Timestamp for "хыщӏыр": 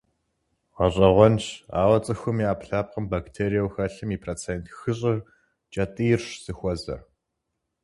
4.77-5.17